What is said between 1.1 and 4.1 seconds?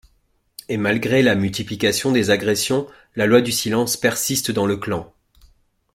la multiplication des agressions, la loi du silence